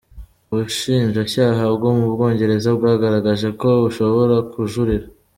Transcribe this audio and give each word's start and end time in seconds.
Ubushinjacyaha 0.53 1.63
bwo 1.75 1.89
mu 1.97 2.05
Bwongereza 2.13 2.69
bwagaragaje 2.77 3.47
ko 3.61 3.67
bushobora 3.83 4.35
kujurira. 4.51 5.05